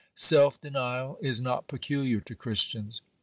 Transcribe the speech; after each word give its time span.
Self 0.15 0.59
denial 0.59 1.19
is 1.21 1.41
not 1.41 1.67
peculiar 1.67 2.21
to 2.21 2.33
Christians. 2.33 3.03